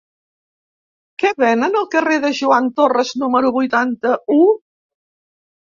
Què 1.23 1.31
venen 1.43 1.77
al 1.83 1.85
carrer 1.97 2.17
de 2.25 2.33
Joan 2.41 2.71
Torras 2.81 3.13
número 3.25 3.55
vuitanta-u? 3.61 4.43